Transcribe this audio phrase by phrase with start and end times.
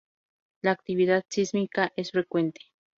[0.63, 2.61] La actividad sísmica es frecuente.